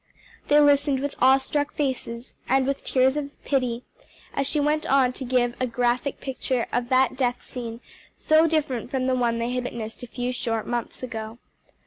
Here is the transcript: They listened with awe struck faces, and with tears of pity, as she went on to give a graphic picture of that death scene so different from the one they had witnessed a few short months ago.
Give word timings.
They 0.47 0.59
listened 0.59 0.99
with 0.99 1.15
awe 1.21 1.37
struck 1.37 1.73
faces, 1.75 2.33
and 2.49 2.65
with 2.65 2.83
tears 2.83 3.15
of 3.17 3.29
pity, 3.45 3.83
as 4.33 4.47
she 4.47 4.59
went 4.59 4.83
on 4.87 5.13
to 5.13 5.23
give 5.23 5.53
a 5.59 5.67
graphic 5.67 6.19
picture 6.19 6.65
of 6.73 6.89
that 6.89 7.15
death 7.15 7.43
scene 7.43 7.81
so 8.15 8.47
different 8.47 8.89
from 8.89 9.05
the 9.05 9.13
one 9.13 9.37
they 9.37 9.51
had 9.51 9.65
witnessed 9.65 10.01
a 10.01 10.07
few 10.07 10.31
short 10.31 10.65
months 10.65 11.03
ago. 11.03 11.37